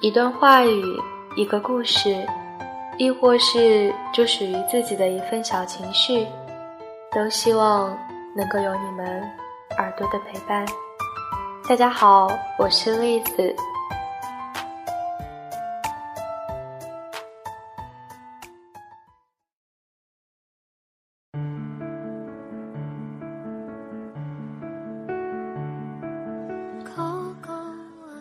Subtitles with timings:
[0.00, 0.96] 一段话语，
[1.34, 2.24] 一个故事，
[2.98, 6.24] 亦或是就属于自己的一份小情绪，
[7.10, 7.98] 都希望
[8.36, 9.20] 能够有你们
[9.76, 10.64] 耳朵的陪伴。
[11.68, 12.28] 大家好，
[12.60, 13.56] 我是栗子。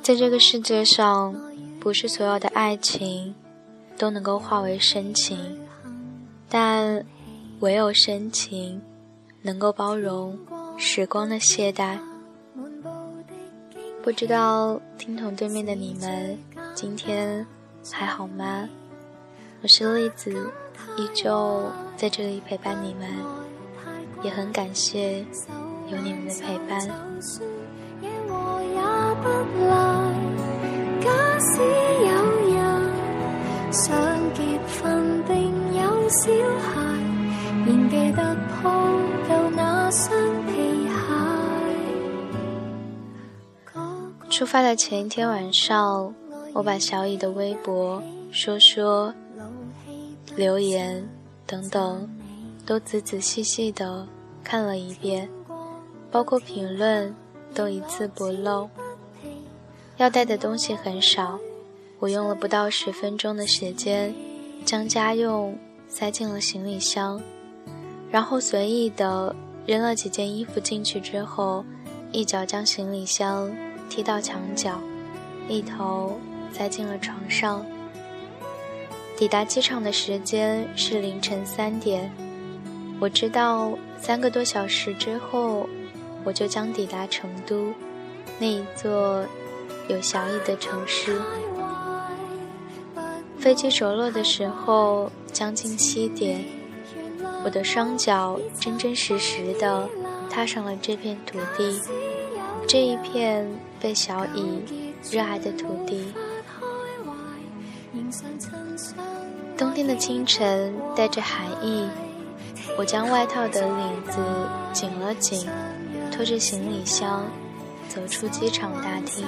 [0.02, 1.36] 在这个世界上，
[1.88, 3.34] 不是所有的爱情
[3.98, 5.58] 都能够化为深情，
[6.50, 7.02] 但
[7.62, 8.82] 唯有深情
[9.42, 10.38] 能够包容
[10.78, 11.98] 时光的懈怠。
[14.04, 16.38] 不知道听筒对面的你们
[16.76, 17.48] 今天
[17.90, 18.68] 还好吗？
[19.62, 20.52] 我是栗子，
[20.98, 23.10] 依旧在这里陪伴你们，
[24.24, 25.20] 也很感谢
[25.90, 26.86] 有你们的陪伴。
[33.78, 33.96] 想
[34.34, 34.42] 结
[34.82, 35.36] 婚，并
[35.76, 36.82] 有小孩，
[37.64, 38.72] 仍记得抱
[39.30, 40.10] 旧那双
[40.48, 40.90] 皮鞋
[44.32, 46.12] 出发的前一天晚上，
[46.54, 49.14] 我把小乙的微博、说说、
[50.36, 51.08] 留言
[51.46, 52.10] 等等，
[52.66, 54.08] 都仔仔细细的
[54.44, 55.30] 看了一遍，
[56.10, 57.16] 包括评论
[57.54, 58.68] 都一字不漏。
[59.98, 61.40] 要带的东西很少，
[62.00, 64.14] 我用了不到十分钟的时间，
[64.66, 67.22] 将家用塞进了行李箱，
[68.12, 71.64] 然后随意的扔了几件衣服进去之后，
[72.12, 73.52] 一脚将行李箱。
[73.90, 74.78] 踢到墙角，
[75.48, 76.20] 一头
[76.52, 77.66] 栽进了床上。
[79.16, 82.12] 抵达机场的时间是凌晨三点，
[83.00, 85.70] 我知道三个多小时之后，
[86.26, 87.72] 我就将抵达成都
[88.38, 89.26] 那一座
[89.88, 91.22] 有小雨的城市。
[93.40, 96.44] 飞机着落的时候将近七点，
[97.44, 99.88] 我的双脚真真实实的
[100.30, 101.80] 踏上了这片土地。
[102.68, 103.48] 这一片
[103.80, 104.64] 被小乙
[105.10, 106.14] 热爱的土地。
[109.58, 111.88] 冬天的清晨带着寒意，
[112.78, 114.20] 我将外套的领子
[114.74, 115.48] 紧了紧，
[116.12, 117.24] 拖着行李箱
[117.98, 119.26] 走出机场大厅。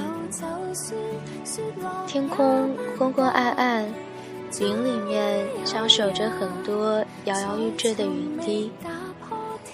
[2.06, 3.92] 天空昏昏暗暗，
[4.62, 8.72] 云里面消守着很多摇摇欲坠的雨滴。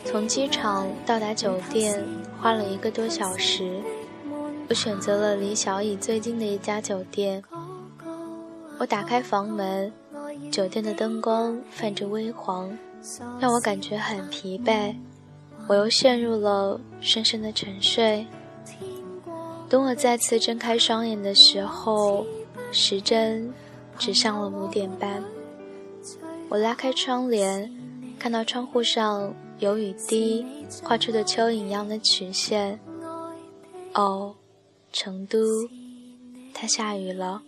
[0.06, 2.02] 从机场到达酒店
[2.42, 3.82] 花了一个多小时，
[4.70, 7.44] 我选择了离小乙最近的一家酒店。
[8.78, 9.92] 我打开房门，
[10.50, 12.72] 酒店的灯光泛着微黄，
[13.42, 14.96] 让我感觉很疲惫。
[15.68, 18.26] 我又陷入了深深的沉睡。
[19.70, 22.26] 等我再次睁开双眼的时候，
[22.72, 23.54] 时针
[23.98, 25.24] 指向了五点半。
[26.50, 27.72] 我拉开窗帘，
[28.20, 29.34] 看到窗户上。
[29.60, 30.46] 有雨滴
[30.84, 32.78] 画出的蚯蚓一样的曲线。
[33.94, 34.36] 哦，
[34.92, 35.40] 成都，
[36.54, 37.42] 它下雨了。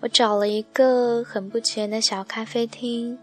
[0.00, 3.18] 我找了一个很不起眼的小咖啡厅，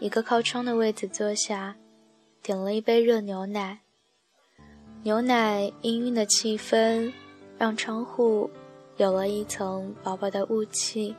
[0.00, 1.76] 一个靠窗的位子坐下，
[2.42, 3.83] 点了一杯热牛奶。
[5.04, 7.12] 牛奶氤氲的气氛
[7.58, 8.50] 让窗户
[8.96, 11.14] 有了一层薄薄的雾气，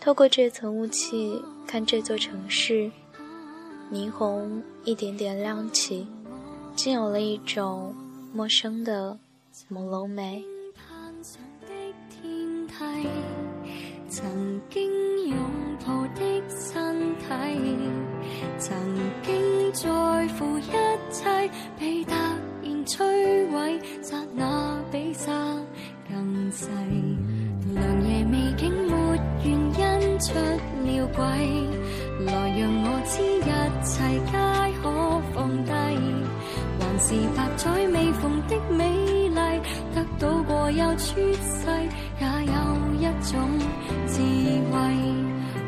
[0.00, 2.90] 透过这层雾气看这座城市。
[3.92, 6.06] 霓虹一点点亮起，
[6.74, 7.94] 竟有了一种
[8.32, 9.14] 陌生的
[9.70, 10.42] 朦胧美。
[14.08, 15.36] 曾经拥
[15.84, 17.26] 抱的身体，
[18.58, 18.74] 曾
[19.22, 20.70] 经在乎一
[21.10, 22.14] 切，被突
[22.84, 25.32] 摧毁，刹那比刹
[26.08, 26.66] 更细。
[27.74, 31.24] 良夜美景没原因出了轨，
[32.26, 33.50] 来让我知一
[33.82, 33.90] 切
[34.24, 34.32] 皆
[34.82, 34.84] 可
[35.32, 35.70] 放低。
[36.78, 38.80] 还是百载未逢的美
[39.28, 39.36] 丽，
[39.94, 41.66] 得到过又出世，
[42.20, 42.54] 也有
[42.98, 43.30] 一种
[44.06, 44.20] 智
[44.70, 44.72] 慧。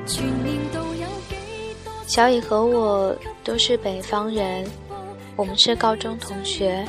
[0.06, 1.34] 全年度有几
[1.84, 1.92] 多？
[2.06, 4.66] 小雨和我都是北方人，
[5.34, 6.86] 我们是高中同学。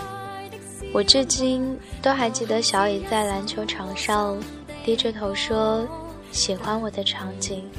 [0.95, 4.39] 我至今都还记得小乙在篮球场上
[4.85, 5.85] 低着头说
[6.31, 7.69] 喜欢我的场景。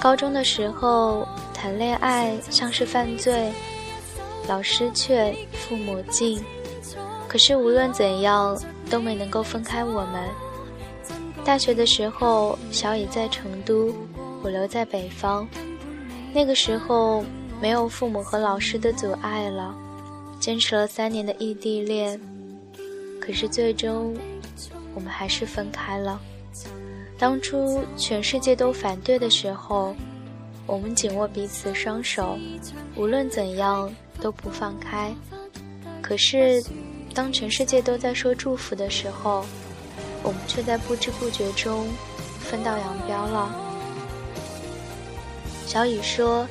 [0.00, 3.52] 高中的时候谈恋爱像是犯罪，
[4.48, 6.42] 老师劝，父母禁，
[7.28, 8.58] 可是无论怎样
[8.88, 10.24] 都没能够分开我们。
[11.44, 13.94] 大学的时候，小乙在成都，
[14.42, 15.46] 我留在北方。
[16.32, 17.22] 那个时候
[17.60, 19.74] 没有父母和老师的阻碍了，
[20.40, 22.20] 坚持了三年的异地恋，
[23.20, 24.16] 可是最终
[24.94, 26.20] 我们还是分开了。
[27.18, 29.94] 当初全世界都反对的时候，
[30.66, 32.38] 我们紧握彼此双手，
[32.94, 35.12] 无论怎样都不放开。
[36.00, 36.62] 可是，
[37.12, 39.44] 当全世界都在说祝福的时候，
[40.22, 41.86] 我们却在不知不觉中
[42.38, 43.54] 分道扬镳了。
[45.66, 46.46] 小雨说，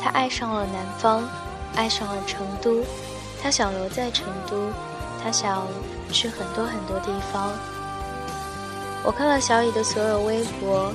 [0.00, 1.28] 他爱上了南方，
[1.74, 2.84] 爱上了成都，
[3.42, 4.70] 他想留在成都，
[5.22, 5.66] 他想
[6.12, 7.50] 去很多很多地方。
[9.02, 10.92] 我看了小雨的所有微博。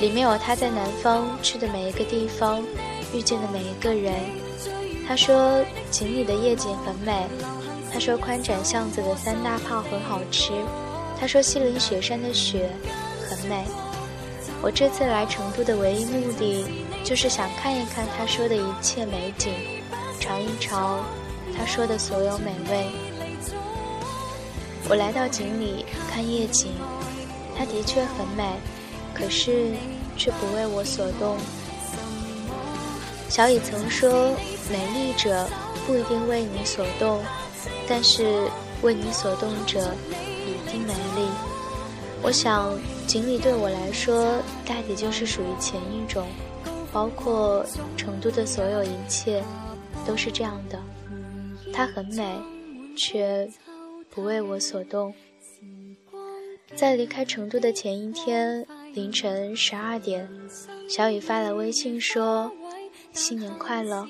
[0.00, 2.64] 里面有他在南方去的每一个地方，
[3.12, 4.14] 遇见的每一个人。
[5.06, 7.26] 他说锦里的夜景很美，
[7.92, 10.54] 他说宽窄巷子的三大炮很好吃，
[11.20, 12.70] 他说西岭雪山的雪
[13.28, 13.66] 很美。
[14.62, 16.64] 我这次来成都的唯一目的，
[17.04, 19.52] 就是想看一看他说的一切美景，
[20.18, 21.04] 尝一尝
[21.60, 22.86] 他说的所有美味。
[24.88, 26.72] 我来到锦里看夜景，
[27.54, 28.54] 它的确很美。
[29.12, 29.72] 可是，
[30.16, 31.36] 却不为我所动。
[33.28, 34.30] 小乙曾说
[34.72, 35.46] ：“美丽者
[35.86, 37.20] 不一定为你所动，
[37.86, 38.48] 但是
[38.80, 39.92] 为你所动者
[40.46, 41.28] 一定美丽。”
[42.24, 42.72] 我想，
[43.06, 46.26] 锦鲤对我来说，大抵就是属于前一种，
[46.90, 47.66] 包括
[47.98, 49.44] 成都的所有一切，
[50.06, 50.78] 都是这样的。
[51.80, 52.38] 她很美，
[52.94, 53.48] 却
[54.10, 55.14] 不为我所动。
[56.74, 58.66] 在离开成都的前一天。
[58.92, 60.28] 凌晨十二点，
[60.88, 62.52] 小雨发来微信说
[63.14, 64.06] ：“新年快乐。”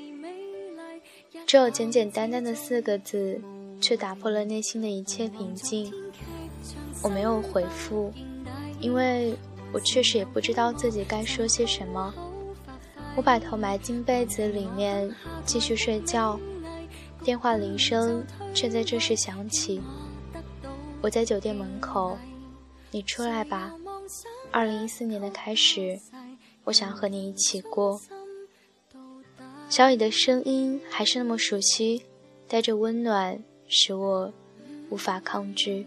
[1.47, 3.41] 只有简简单单的四个字，
[3.81, 5.93] 却打破了内心的一切平静。
[7.05, 8.13] 我没有回复，
[8.81, 9.33] 因为
[9.71, 12.13] 我确实也不知道自己该说些什么。
[13.15, 15.15] 我把头埋进被子里面，
[15.45, 16.41] 继续睡觉。
[17.23, 18.25] 电话铃声
[18.55, 19.81] 却在这时响起。
[21.03, 22.17] 我在酒店门口，
[22.91, 23.75] 你出来吧。
[24.51, 25.99] 二零一四年的开始，
[26.65, 28.01] 我想和你一起过。
[29.69, 32.03] 小雨的声音还是那么熟悉，
[32.49, 34.33] 带着温暖，使我
[34.89, 35.87] 无法抗拒。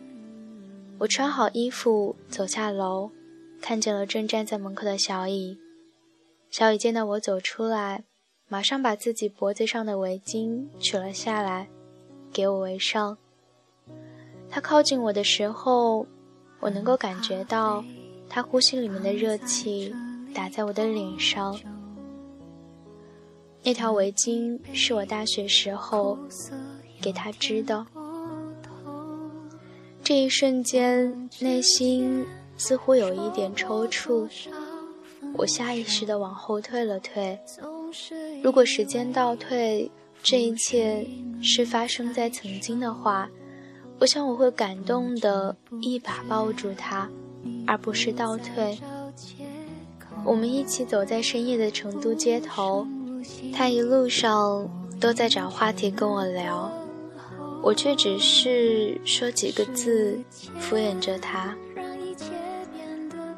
[1.00, 3.12] 我穿好衣服走下楼，
[3.60, 5.58] 看见了正站在门口的小雨。
[6.50, 8.06] 小雨见到我走出来，
[8.54, 11.68] 马上把自己脖子上的围巾取了下来，
[12.32, 13.18] 给我围上。
[14.48, 16.06] 他靠近我的时候，
[16.60, 17.84] 我能够感觉到。
[18.30, 19.92] 他呼吸里面的热气
[20.36, 21.60] 打在我的脸上，
[23.64, 26.16] 那条围巾是我大学时候
[27.02, 27.84] 给他织的。
[30.04, 32.24] 这一瞬间，内心
[32.56, 34.30] 似乎有一点抽搐，
[35.34, 37.40] 我下意识地往后退了退。
[38.42, 39.90] 如果时间倒退，
[40.22, 41.06] 这一切
[41.42, 43.30] 是发生在曾经的话，
[44.00, 47.10] 我想我会感动的一把抱住他。
[47.68, 48.78] 而不是倒退。
[50.24, 52.88] 我们一起走在深夜的成都街头，
[53.54, 54.70] 他一路上
[55.00, 56.72] 都在找话题跟我聊，
[57.62, 60.18] 我却只是说几个字，
[60.58, 61.54] 敷衍着他。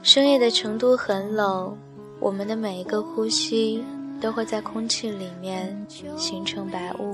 [0.04, 1.76] 深夜的成都很冷，
[2.20, 3.84] 我们的每一个呼吸
[4.22, 5.86] 都会在空气里面
[6.18, 7.12] 形成白雾。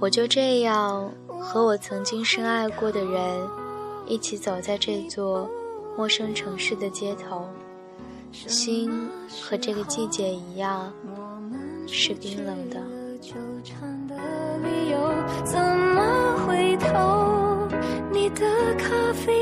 [0.00, 3.48] 我就这样和我曾经深爱过的人。
[4.10, 5.46] 一起走在这座
[5.94, 7.46] 陌生城市的街头，
[8.32, 8.90] 心
[9.42, 10.90] 和这个季节一样
[11.86, 12.80] 是冰冷的。
[15.44, 17.68] 怎么回头？
[18.10, 18.46] 你的
[18.78, 19.37] 咖啡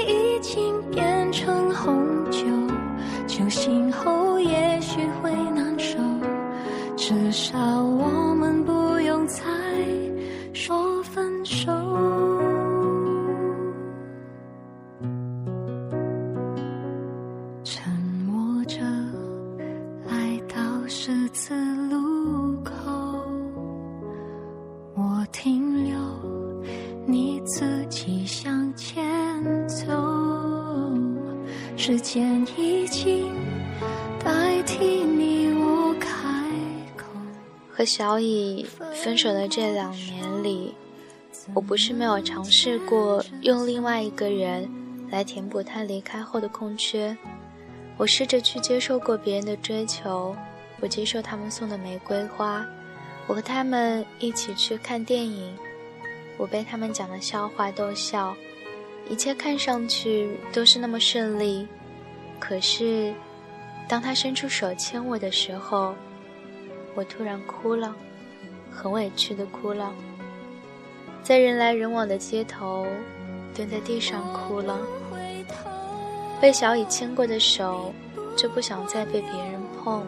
[37.77, 40.75] 和小乙分手的这两年里，
[41.53, 44.67] 我不是没有尝试过用另外一个人
[45.11, 47.15] 来填补他离开后的空缺。
[47.99, 50.35] 我试着去接受过别人的追求，
[50.81, 52.65] 我接受他们送的玫瑰花，
[53.27, 55.55] 我和他们一起去看电影，
[56.39, 58.35] 我被他们讲的笑话逗笑，
[59.11, 61.69] 一切看上去都是那么顺利。
[62.41, 63.13] 可是，
[63.89, 65.95] 当他伸出手牵我的时候，
[66.95, 67.95] 我突然哭了，
[68.71, 69.93] 很委屈的哭了，
[71.23, 72.87] 在人来人往的街头，
[73.55, 74.79] 蹲在地上哭了。
[76.41, 77.93] 被小乙牵过的手，
[78.37, 80.05] 就不想再被别人碰，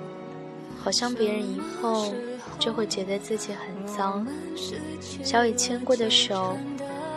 [0.82, 2.12] 好像别人一碰
[2.58, 4.26] 就会觉得自己很脏。
[5.22, 6.56] 小乙牵过的手，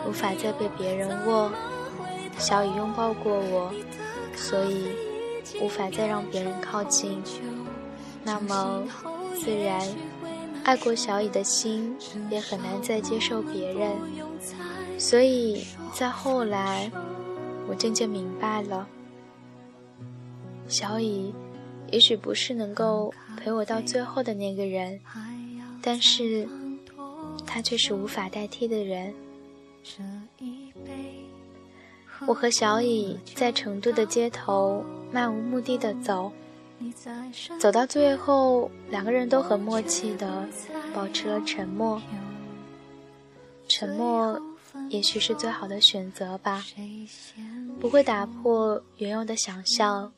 [0.08, 1.50] 无法再被别人握。
[2.38, 3.70] 小乙拥抱过我，
[4.34, 4.86] 所以
[5.60, 7.22] 无法再让别人靠近。
[8.24, 8.84] 那么，
[9.34, 9.86] 自然，
[10.64, 11.96] 爱过小乙的心
[12.30, 13.90] 也很难再接受别人。
[14.98, 16.90] 所以在后来，
[17.68, 18.86] 我渐渐明白了。
[20.68, 21.34] 小乙，
[21.90, 25.00] 也许不是能够陪我到最后的那个人，
[25.82, 26.48] 但是，
[27.44, 29.12] 他却是无法代替的人。
[32.26, 36.32] 我和小乙在成都的街头漫无目的的走，
[37.60, 40.48] 走到最后，两个人都很默契的
[40.94, 42.00] 保持了沉默。
[43.68, 44.40] 沉默，
[44.88, 46.64] 也许是最好的选择吧，
[47.78, 50.12] 不会打破原有的想象。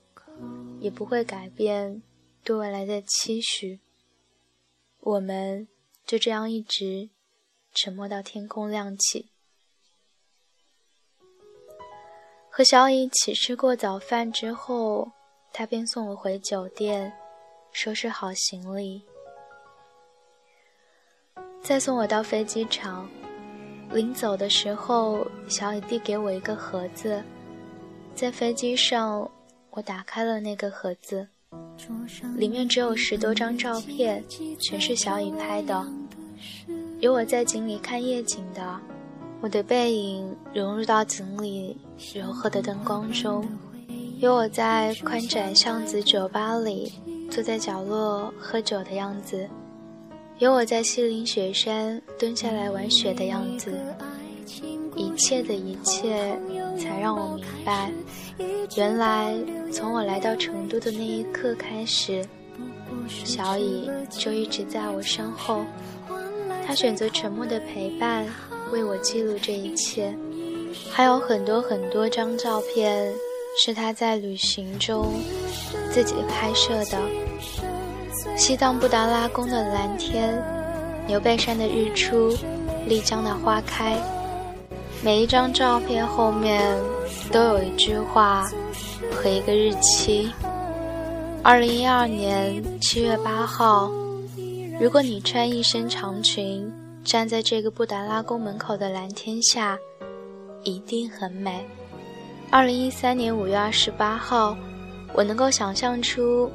[0.80, 2.02] 也不会改变
[2.42, 3.78] 对未来的期许。
[4.98, 5.68] 我们
[6.04, 7.08] 就这样一直
[7.72, 9.30] 沉默到天空亮起。
[12.56, 15.10] 和小乙一起吃过早饭之后，
[15.52, 17.12] 他便送我回酒店，
[17.72, 19.02] 收拾好行李，
[21.60, 23.10] 再送我到飞机场。
[23.90, 27.20] 临走的时候，小乙递给我一个盒子，
[28.14, 29.28] 在飞机上。
[29.70, 31.26] 我打开了那个盒子，
[32.36, 34.24] 里面只有十多张照片，
[34.60, 35.84] 全是小乙拍的。
[37.00, 38.80] 有我在井里看夜景的，
[39.44, 41.76] 我的背影融入到井里
[42.14, 43.42] 柔和的灯光中；
[44.18, 46.90] 有我在宽窄巷子酒吧里
[47.30, 49.46] 坐在角落喝酒的样子；
[50.38, 53.78] 有我在西岭雪山蹲下来玩雪的样子。
[54.96, 56.34] 一切的一切，
[56.78, 57.92] 才让我明白，
[58.78, 59.36] 原来
[59.70, 62.26] 从我来到成都的那一刻开始，
[63.06, 65.66] 小乙就一直在我身后。
[66.66, 68.26] 他选择沉默的陪伴，
[68.72, 70.14] 为我记录这一切。
[70.90, 73.12] 还有很多很多张照片，
[73.56, 75.12] 是他在旅行中
[75.92, 76.98] 自己拍摄的。
[78.36, 80.42] 西藏布达拉宫的蓝天，
[81.06, 82.36] 牛背山的日出，
[82.86, 83.96] 丽江的花开。
[85.02, 86.76] 每一张照片后面
[87.30, 88.50] 都有一句话
[89.12, 90.30] 和一个日期。
[91.42, 93.90] 二零一二年七月八号，
[94.80, 96.72] 如果你穿一身长裙
[97.04, 99.78] 站在这个布达拉宫门口的蓝天下，
[100.62, 101.64] 一定很美。
[102.50, 104.56] 二零一三年五月二十八号，
[105.12, 106.50] 我能够想象出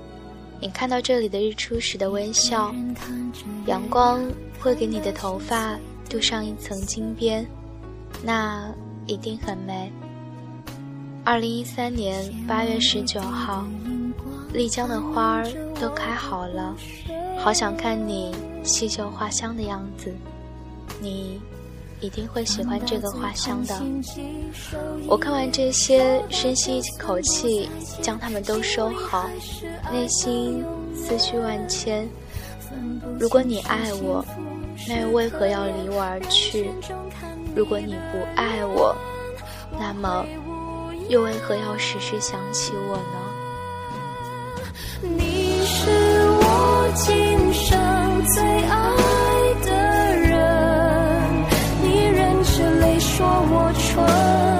[0.59, 2.73] 你看到这里的日出时的微笑，
[3.67, 4.21] 阳光
[4.59, 5.77] 会给你的头发
[6.09, 7.45] 镀上一层金边。
[8.23, 8.73] 那
[9.05, 9.91] 一定很美。
[11.23, 13.67] 二零一三年八月十九号，
[14.51, 15.45] 丽江的花儿
[15.79, 16.75] 都开好了，
[17.37, 20.11] 好想看你细嗅花香的样子。
[20.99, 21.41] 你
[22.01, 23.81] 一定会喜欢这个花香的。
[25.07, 27.69] 我看完这些，深吸一口气，
[28.01, 29.29] 将它们都收好，
[29.91, 30.63] 内心
[30.95, 32.07] 思绪万千。
[33.19, 34.23] 如果你爱我，
[34.87, 36.69] 那又为何要离我而去？
[37.55, 38.95] 如果你不爱我，
[39.79, 40.25] 那么
[41.09, 43.19] 又为何要时时想起我呢？
[45.01, 45.89] 你是
[46.41, 47.79] 我今生
[48.33, 49.08] 最爱
[53.19, 54.58] 说我蠢。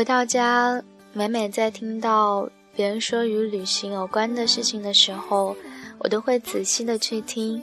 [0.00, 5.54] 回到家，每每在听到别人说与旅行有关的事情的时候，
[5.98, 7.62] 我都会仔细的去听。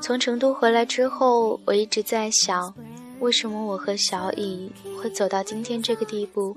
[0.00, 2.72] 从成都回来之后，我一直在想，
[3.18, 4.70] 为什么我和小乙
[5.02, 6.56] 会走到今天这个地步？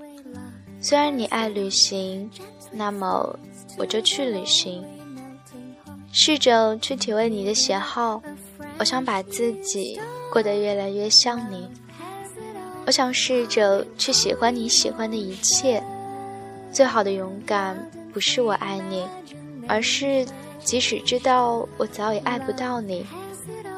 [0.79, 2.29] 虽然你爱旅行，
[2.71, 3.35] 那么
[3.79, 4.83] 我就去旅行；
[6.11, 8.21] 试着去体会你的喜好。
[8.77, 9.99] 我想把自己
[10.31, 11.67] 过得越来越像你。
[12.85, 15.83] 我想试着去喜欢你喜欢的一切。
[16.71, 17.75] 最好的勇敢
[18.13, 19.07] 不是我爱你，
[19.67, 20.25] 而是
[20.63, 23.05] 即使知道我早已爱不到你，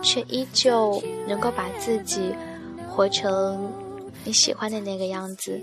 [0.01, 2.33] 却依旧能够把自己
[2.89, 3.71] 活成
[4.23, 5.61] 你喜欢的那个样子。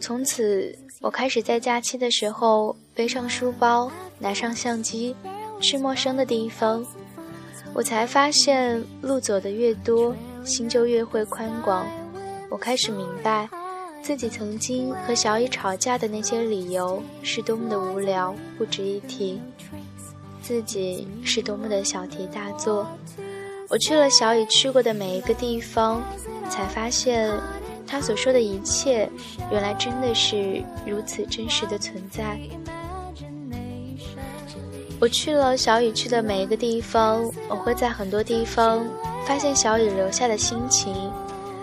[0.00, 5.14] 从此，我开始在假期的时候背上书包，拿上相机，
[5.60, 6.84] 去陌生的地方。
[7.72, 11.86] 我才发现，路走的越多，心就越会宽广。
[12.48, 13.48] 我开始明白。
[14.02, 19.38] 自己曾经和小雨吵架的那些理由是多么的无聊，不值一提。
[20.40, 22.86] 自己是多么的小题大做。
[23.68, 26.02] 我去了小雨去过的每一个地方，
[26.48, 27.30] 才发现
[27.86, 29.06] 他所说的一切，
[29.52, 32.40] 原来真的是如此真实的存在。
[34.98, 38.82] 我去了小雨去的每一个地方，我会在很多地方
[39.26, 41.10] 发现小雨留下的心情。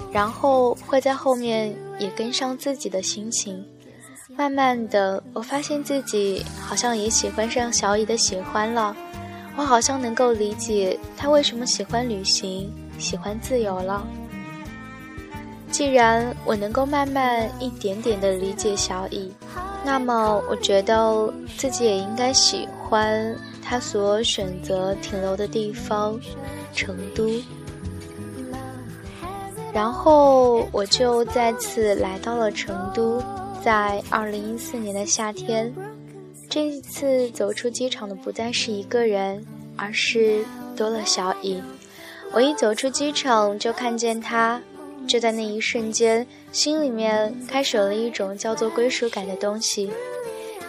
[0.10, 3.64] 然后会在后面也跟上自己的心情，
[4.38, 8.96] 慢慢的，我发现自己好像也喜欢上小乙的喜欢了，
[9.58, 14.08] 我好像能够理解他为什么喜欢旅行，喜欢自由了。
[15.70, 19.32] 既然我能够慢慢一点点的理解小乙，
[19.84, 23.36] 那么我觉得自己也应该喜欢
[23.70, 26.18] 他所选择停留的地方——
[26.74, 27.30] 成都。
[29.74, 33.22] 然后我就再次来到了成都，
[33.62, 35.74] 在二零一四年的夏天，
[36.50, 39.46] 这一次走出机场的不再是一个人，
[39.76, 40.46] 而是
[40.76, 41.62] 多了小乙。
[42.32, 44.62] 我一走出机场就看见他，
[45.06, 49.92] 就在那一瞬间，心里面开始了一种叫做归属感的东西。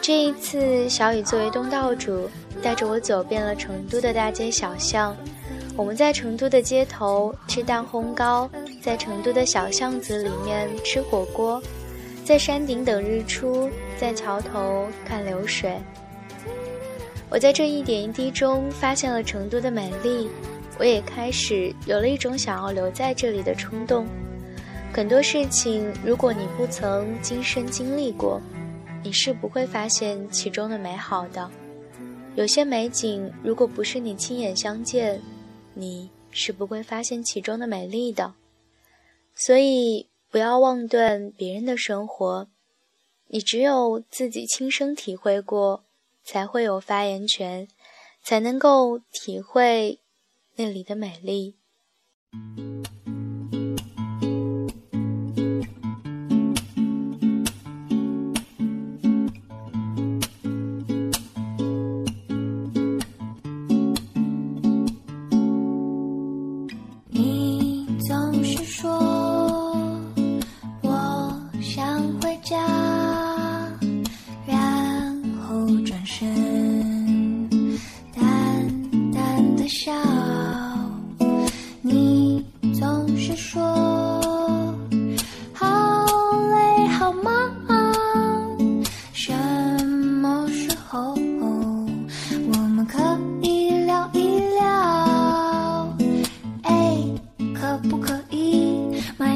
[0.02, 2.28] 这一次，小乙作为东道主，
[2.62, 5.16] 带着我走遍了成都的大街小巷。
[5.76, 8.50] 我们在成都的街头吃蛋烘糕，
[8.82, 11.62] 在成都的小巷子里面吃火锅，
[12.24, 15.78] 在山顶等日出，在桥头看流水。
[17.30, 20.28] 我在这一点一滴中发现了成都的美丽，
[20.78, 24.06] 我也开始有了一种想要留在这里的冲动。
[24.92, 28.40] 很多事情，如果你不曾亲身经历过，
[29.04, 31.48] 你是不会发现其中的美好的。
[32.38, 35.20] 有些美景，如果不是你亲眼相见，
[35.74, 38.32] 你是不会发现其中的美丽的，
[39.34, 42.46] 所以不要妄断别人的生活。
[43.26, 45.82] 你只有自己亲身体会过，
[46.22, 47.66] 才会有发言权，
[48.22, 49.98] 才能够体会
[50.54, 51.56] 那里的美丽。
[99.18, 99.26] 从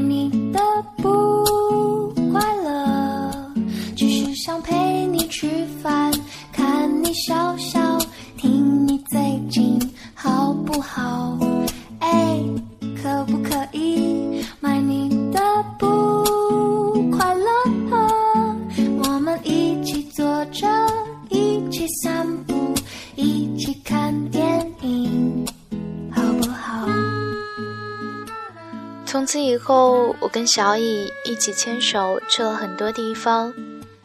[30.21, 33.53] 我跟小乙一起牵手去了很多地方，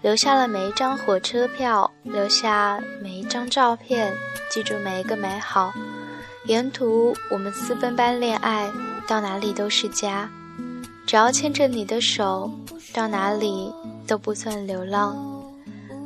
[0.02, 4.14] 留下了每一张火车票，留下每一张照片，
[4.50, 5.74] 记住每一个美好。
[6.46, 8.70] 沿途我们私奔般恋爱，
[9.08, 10.30] 到哪里都是家。
[11.06, 12.52] 只要牵着你的手，
[12.94, 13.72] 到哪里
[14.06, 15.18] 都不算流浪。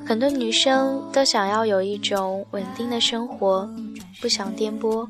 [0.05, 3.69] 很多女生都想要有一种稳定的生活，
[4.19, 5.07] 不想颠簸。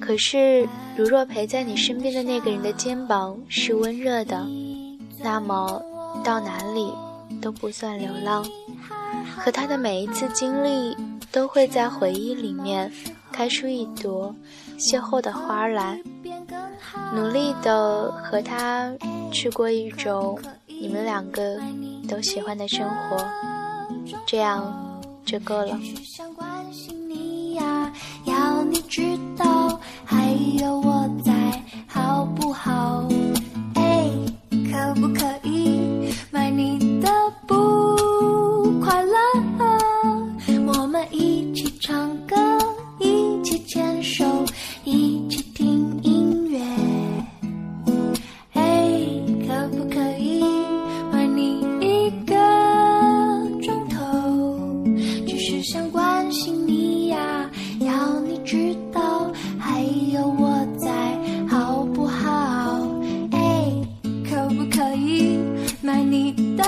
[0.00, 4.46] 可是，如若陪在你身边的那个人的肩膀是温热的，
[5.18, 5.80] 那么
[6.24, 6.92] 到哪里
[7.40, 8.44] 都不算流浪。
[9.36, 10.96] 和他的每一次经历，
[11.30, 12.90] 都会在回忆里面
[13.30, 14.34] 开出一朵
[14.78, 16.00] 邂逅的花来。
[17.14, 18.92] 努力的和他
[19.30, 21.60] 去过一种你们两个
[22.08, 23.24] 都喜欢的生活，
[24.26, 25.78] 这样就够了。
[28.90, 31.29] 知道，还有我在，
[65.90, 66.62] 爱你的